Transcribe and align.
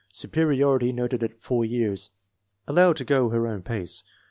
Superiority 0.11 0.91
noted 0.91 1.21
at 1.21 1.39
4 1.43 1.63
years. 1.63 2.09
Allowed 2.67 2.95
to 2.97 3.05
go 3.05 3.29
her 3.29 3.45
own 3.47 3.61
pace. 3.61 4.03